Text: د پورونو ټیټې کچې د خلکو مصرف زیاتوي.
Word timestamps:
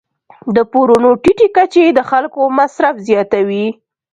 د 0.55 0.57
پورونو 0.71 1.09
ټیټې 1.23 1.47
کچې 1.55 1.85
د 1.97 1.99
خلکو 2.09 2.41
مصرف 2.57 2.95
زیاتوي. 3.07 3.65